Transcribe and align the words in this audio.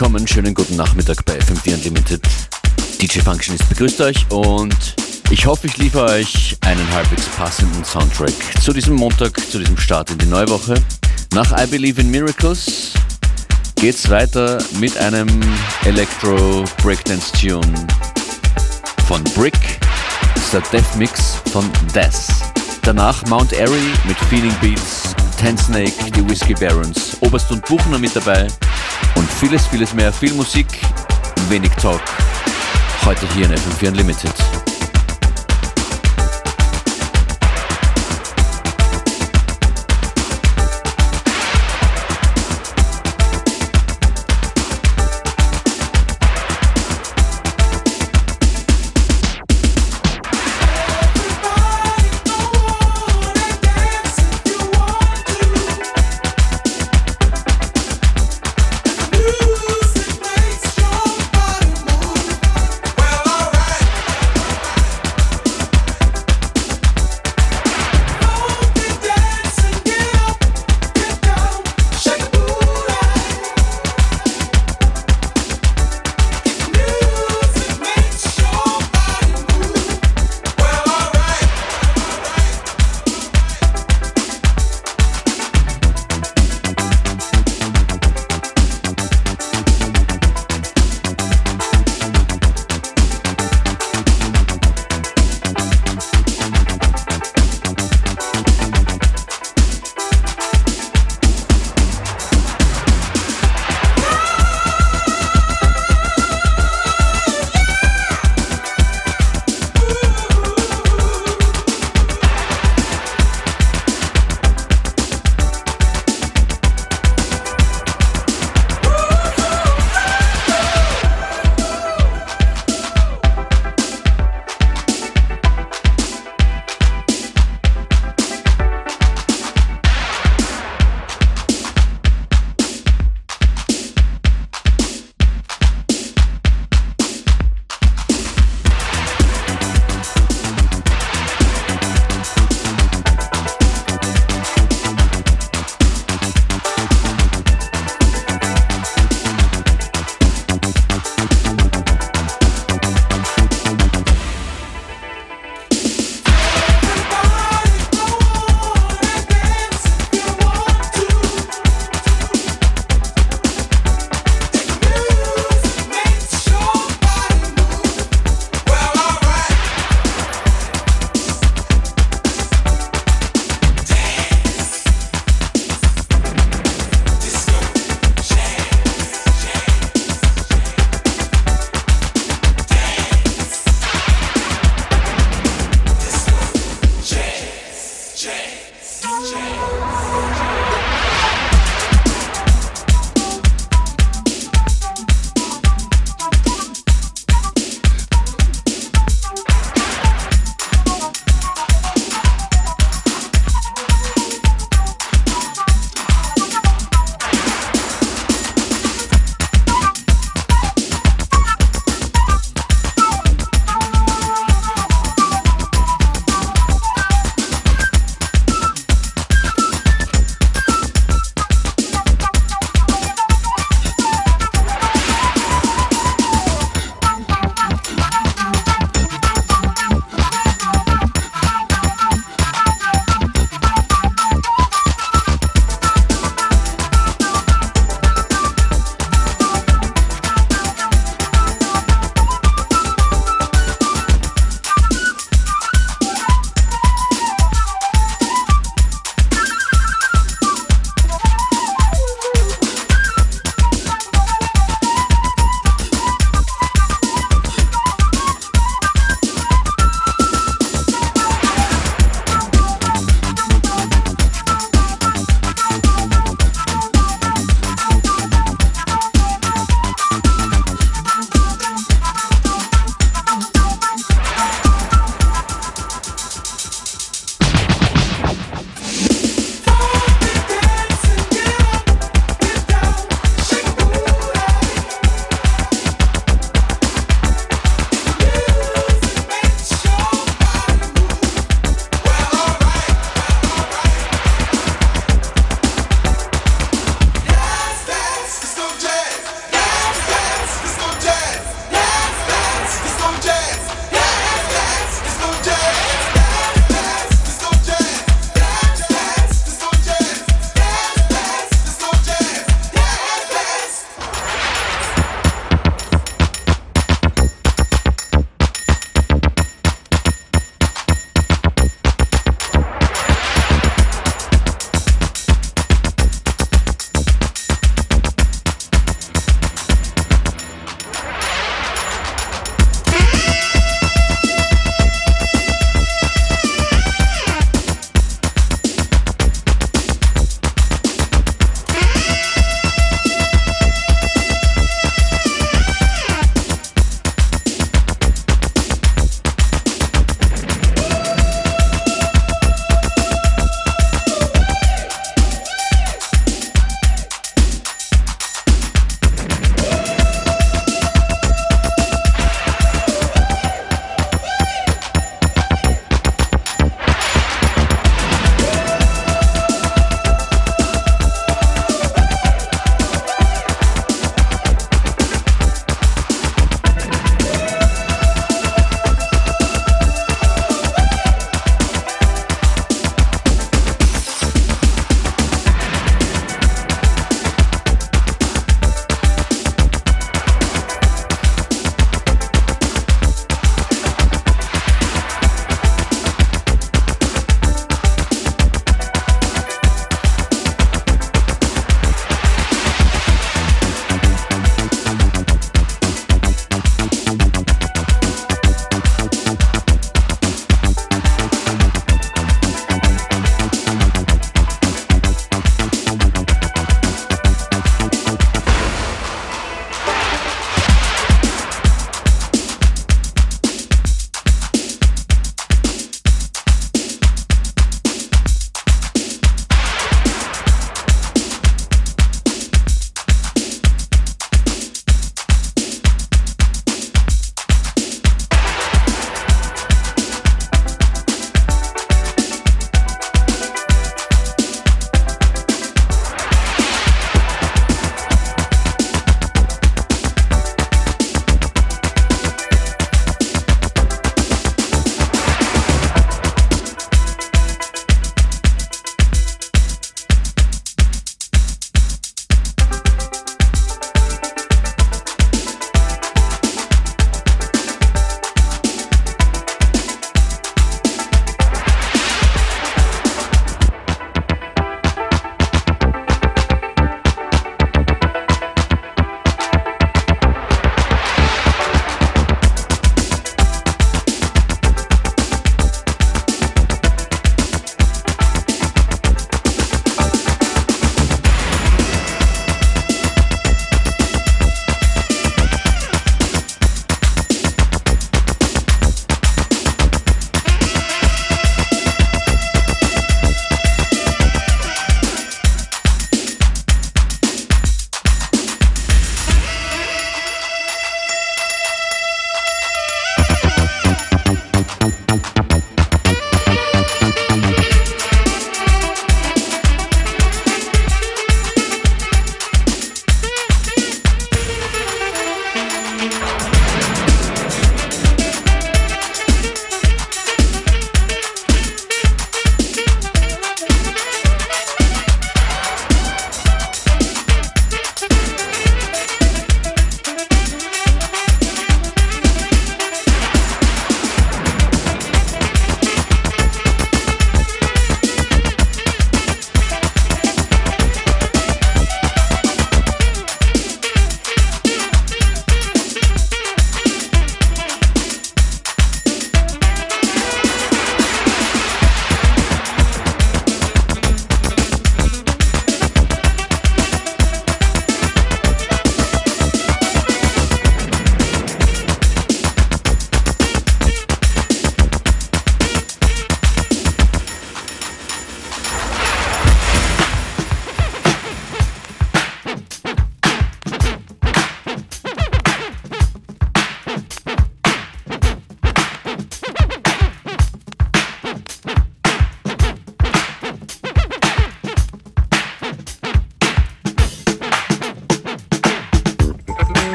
Willkommen, 0.00 0.28
schönen 0.28 0.54
guten 0.54 0.76
Nachmittag 0.76 1.24
bei 1.24 1.36
FM4 1.40 1.74
Unlimited. 1.74 2.22
DJ 3.02 3.18
Functionist 3.18 3.68
begrüßt 3.68 4.00
euch 4.02 4.30
und 4.30 4.94
ich 5.28 5.44
hoffe, 5.44 5.66
ich 5.66 5.76
liefere 5.76 6.04
euch 6.04 6.56
einen 6.60 6.88
halbwegs 6.92 7.26
passenden 7.26 7.84
Soundtrack 7.84 8.32
zu 8.62 8.72
diesem 8.72 8.94
Montag, 8.94 9.40
zu 9.50 9.58
diesem 9.58 9.76
Start 9.76 10.12
in 10.12 10.18
die 10.18 10.26
neue 10.26 10.48
Woche. 10.50 10.74
Nach 11.34 11.50
I 11.60 11.66
Believe 11.66 12.00
in 12.00 12.12
Miracles 12.12 12.92
geht's 13.74 14.08
weiter 14.08 14.62
mit 14.78 14.96
einem 14.98 15.26
Electro 15.84 16.62
Breakdance 16.80 17.32
Tune 17.32 17.88
von 19.08 19.24
Brick. 19.34 19.80
Der 20.52 20.60
Death 20.72 20.94
Mix 20.96 21.38
von 21.50 21.68
Death. 21.92 22.28
Danach 22.82 23.26
Mount 23.26 23.52
Airy 23.52 23.92
mit 24.06 24.16
Feeling 24.30 24.54
Beats, 24.60 25.16
Ten 25.40 25.58
Snake, 25.58 26.12
die 26.14 26.24
Whiskey 26.30 26.54
Barons, 26.54 27.16
Oberst 27.18 27.50
und 27.50 27.64
Buchner 27.64 27.98
mit 27.98 28.14
dabei 28.14 28.46
und 29.18 29.30
vieles, 29.30 29.66
vieles 29.66 29.94
mehr. 29.94 30.12
Viel 30.12 30.32
Musik, 30.34 30.66
wenig 31.48 31.72
Talk. 31.72 32.00
Heute 33.04 33.26
hier 33.34 33.46
in 33.46 33.52
FM4 33.52 33.88
Unlimited. 33.88 34.67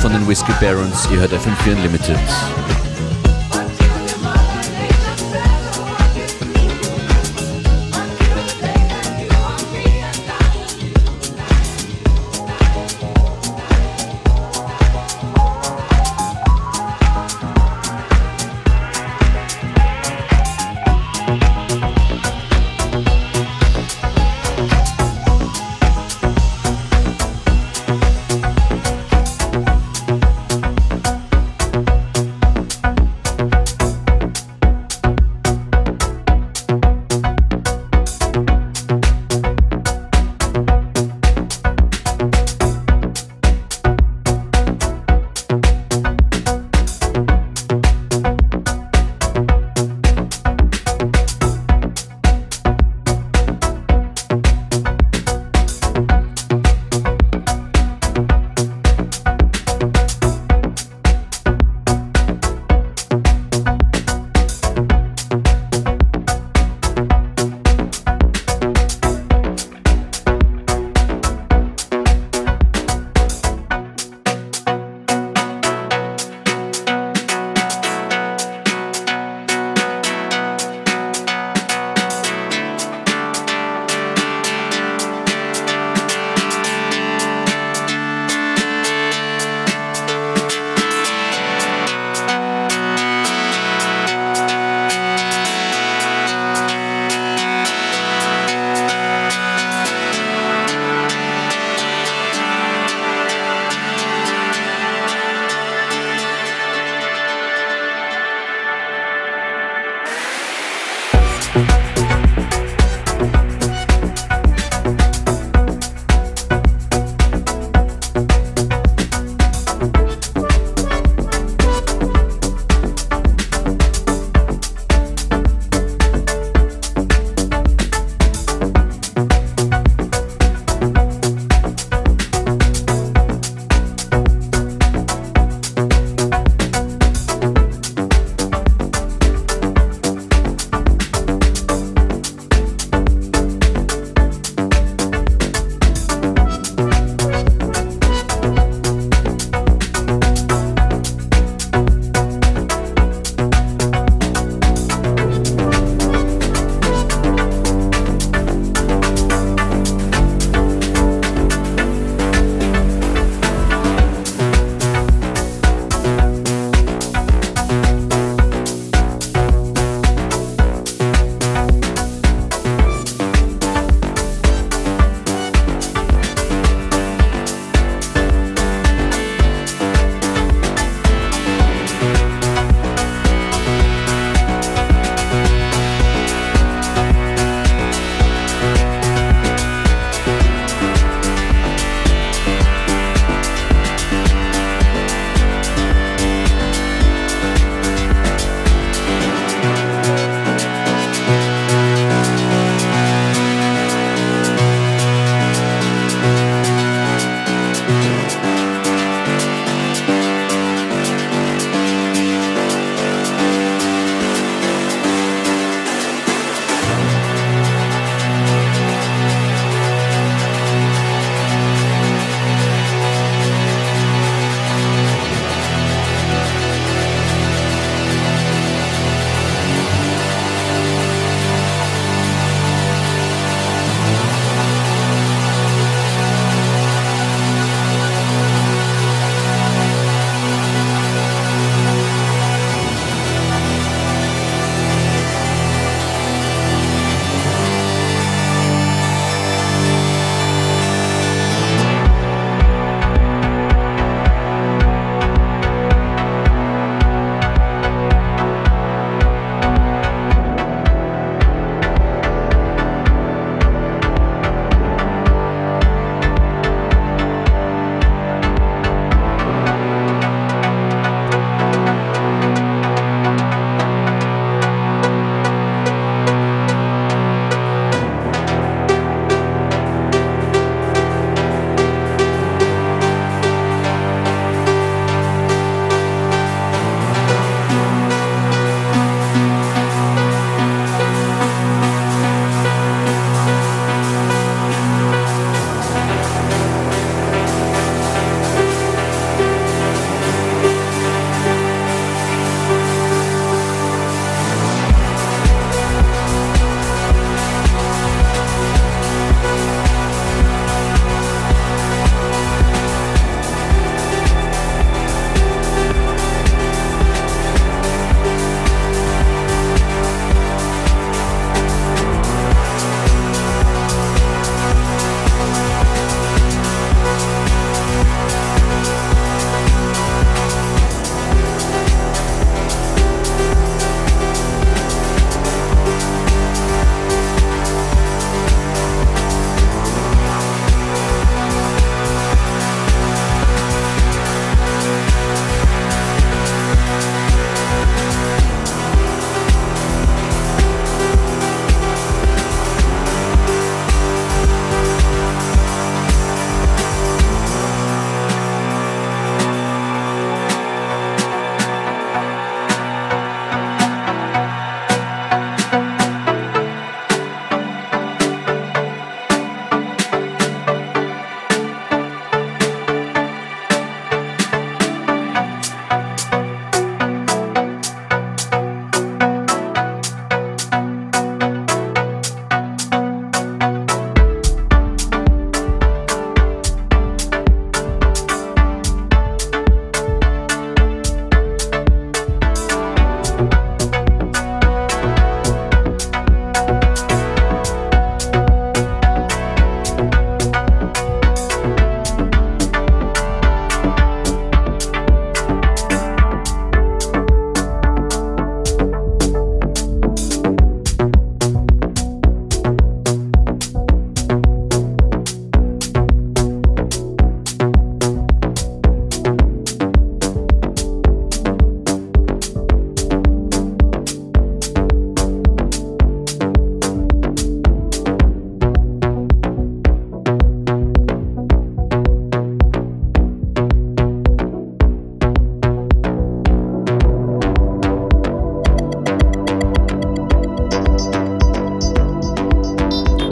Von 0.00 0.12
den 0.12 0.28
Whiskey 0.28 0.52
Barons. 0.60 1.08
Ihr 1.10 1.18
hört 1.18 1.32
FM4 1.32 1.76
Unlimited. 1.76 2.18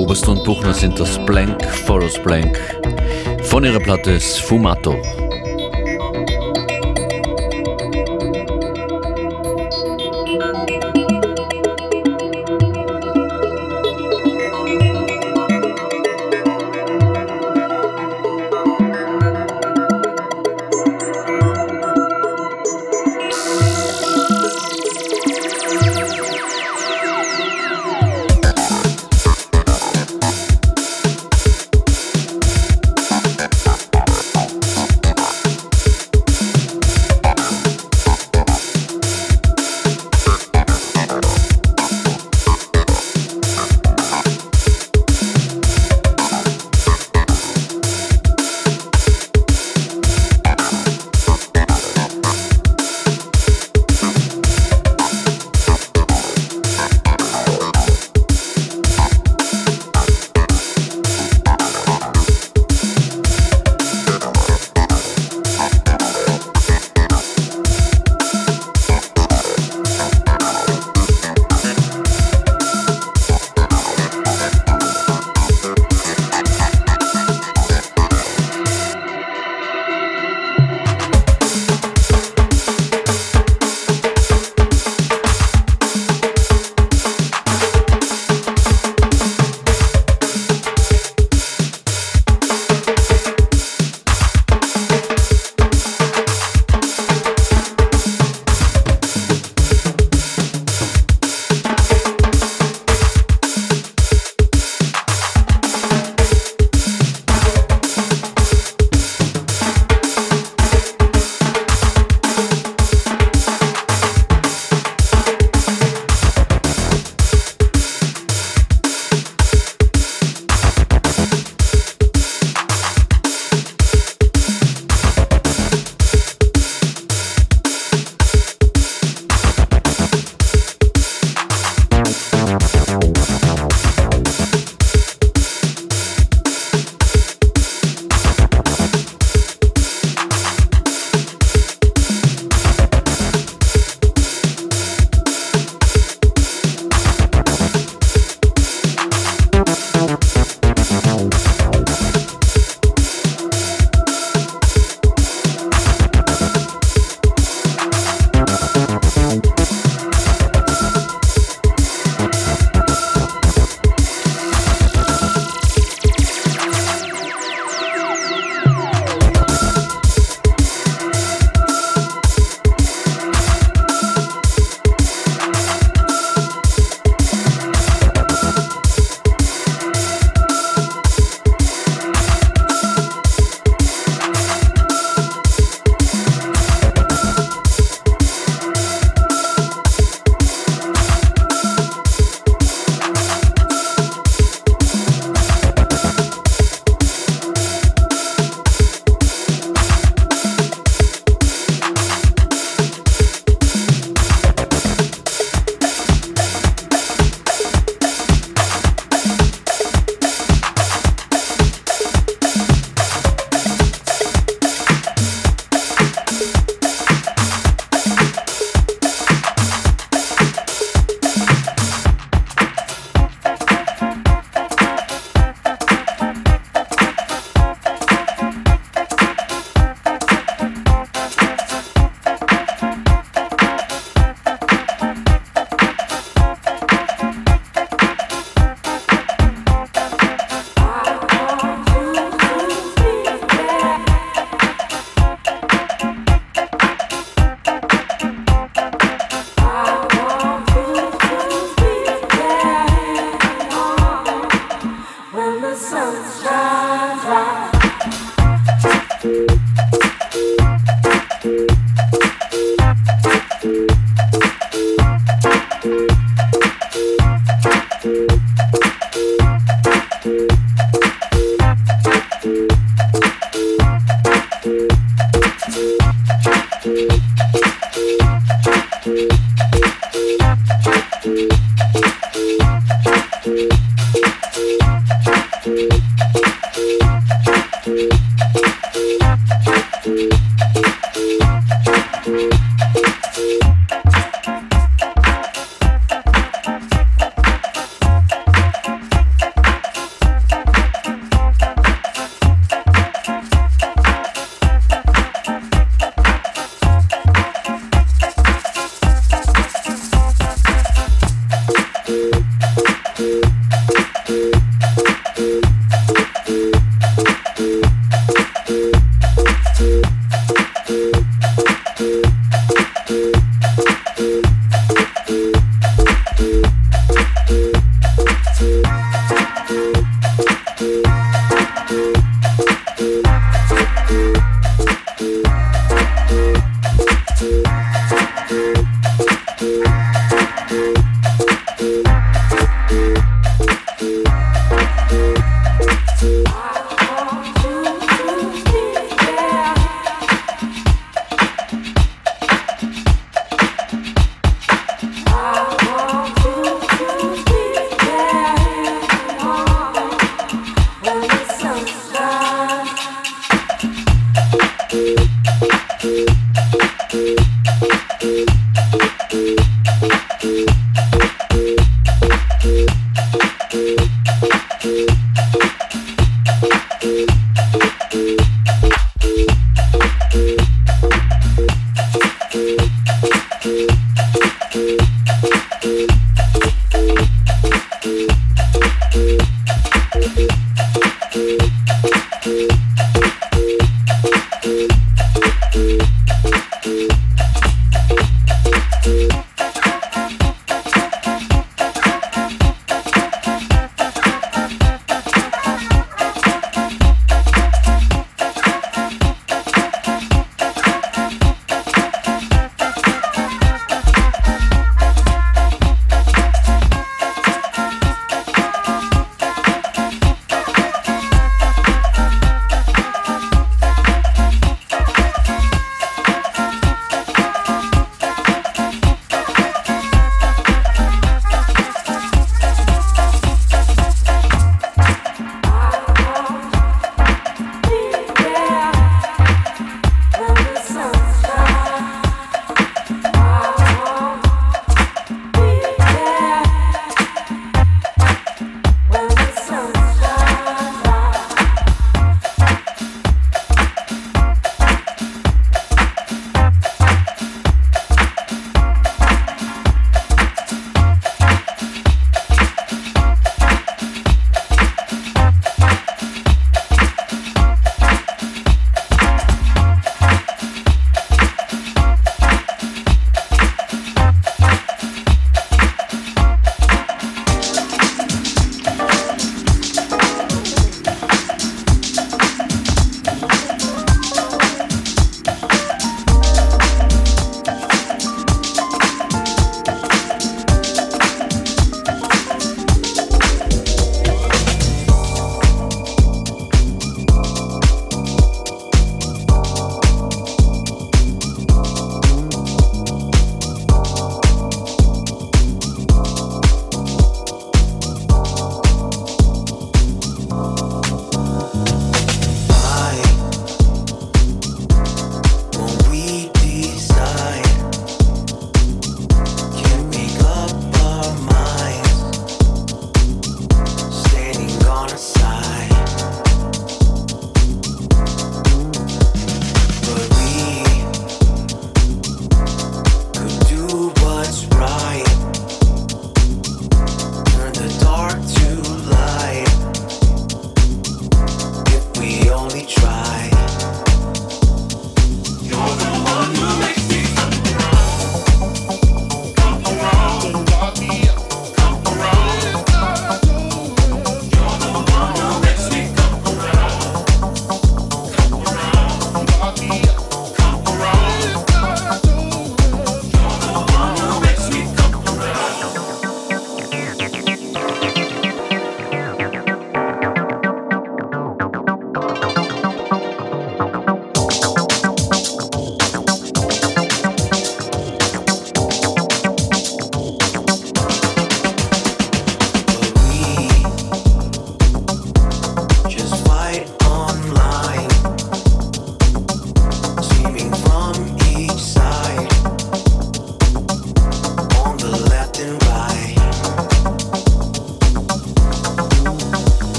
Oberst 0.00 0.24
Buchner 0.24 0.72
sind 0.72 0.98
das 0.98 1.18
Blank 1.26 1.62
Follows 1.62 2.18
Blank 2.22 2.58
von 3.42 3.62
ihrer 3.64 3.80
Platte 3.80 4.18
Sfumato. 4.18 4.96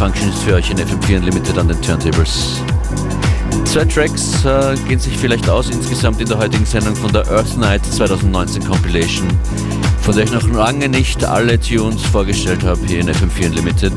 Aufgelegt. 0.00 0.20
DJ 0.20 0.28
Function 0.28 0.28
ist 0.28 0.42
für 0.42 0.54
euch 0.54 0.70
in 0.70 0.78
FM4 0.78 1.18
Unlimited 1.18 1.58
an 1.58 1.68
den 1.68 1.80
Turntables. 1.82 2.62
Zwei 3.64 3.84
Tracks 3.84 4.44
äh, 4.44 4.74
gehen 4.88 4.98
sich 4.98 5.16
vielleicht 5.16 5.48
aus 5.48 5.70
insgesamt 5.70 6.20
in 6.20 6.26
der 6.26 6.38
heutigen 6.38 6.66
Sendung 6.66 6.96
von 6.96 7.12
der 7.12 7.28
Earth 7.30 7.56
Night 7.56 7.84
2019 7.86 8.64
Compilation, 8.64 9.28
von 10.02 10.14
der 10.14 10.24
ich 10.24 10.32
noch 10.32 10.48
lange 10.48 10.88
nicht 10.88 11.24
alle 11.24 11.58
Tunes 11.58 12.02
vorgestellt 12.02 12.64
habe 12.64 12.80
hier 12.86 13.00
in 13.00 13.08
FM4 13.08 13.46
Unlimited. 13.46 13.92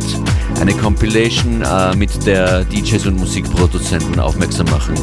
Eine 0.60 0.74
Compilation, 0.74 1.62
äh, 1.62 1.96
mit 1.96 2.26
der 2.26 2.66
DJs 2.66 3.08
und 3.08 3.18
Musikproduzenten 3.18 4.20
aufmerksam 4.20 4.68
machen 4.68 4.96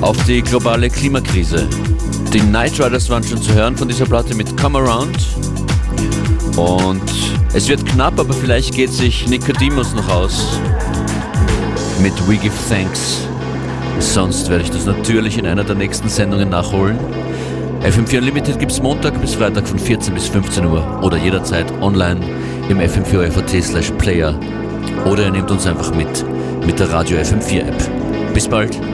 auf 0.00 0.16
die 0.24 0.42
globale 0.42 0.90
Klimakrise. 0.90 1.68
Die 2.32 2.42
Night 2.42 2.78
Riders 2.80 3.08
waren 3.10 3.24
schon 3.24 3.40
zu 3.40 3.52
hören 3.54 3.76
von 3.76 3.88
dieser 3.88 4.06
Platte 4.06 4.34
mit 4.34 4.56
Come 4.56 4.78
Around. 4.78 5.16
Und 6.56 7.02
es 7.52 7.68
wird 7.68 7.84
knapp, 7.86 8.18
aber 8.18 8.32
vielleicht 8.32 8.74
geht 8.74 8.92
sich 8.92 9.26
Nicodemus 9.28 9.94
noch 9.94 10.08
aus 10.08 10.58
mit 12.00 12.12
We 12.28 12.36
Give 12.36 12.54
Thanks. 12.68 13.26
Sonst 13.98 14.48
werde 14.50 14.64
ich 14.64 14.70
das 14.70 14.86
natürlich 14.86 15.38
in 15.38 15.46
einer 15.46 15.64
der 15.64 15.74
nächsten 15.74 16.08
Sendungen 16.08 16.50
nachholen. 16.50 16.98
FM4 17.82 18.18
Unlimited 18.18 18.58
gibt 18.58 18.72
es 18.72 18.80
Montag 18.80 19.20
bis 19.20 19.34
Freitag 19.34 19.68
von 19.68 19.78
14 19.78 20.14
bis 20.14 20.28
15 20.28 20.64
Uhr 20.66 21.00
oder 21.02 21.16
jederzeit 21.16 21.70
online 21.82 22.20
im 22.68 22.78
FM4 22.78 23.30
FAT 23.30 23.62
slash 23.62 23.90
Player 23.98 24.38
oder 25.04 25.24
ihr 25.24 25.30
nehmt 25.30 25.50
uns 25.50 25.66
einfach 25.66 25.94
mit 25.94 26.24
mit 26.66 26.78
der 26.78 26.90
Radio 26.92 27.18
FM4 27.18 27.68
App. 27.68 28.32
Bis 28.32 28.48
bald! 28.48 28.93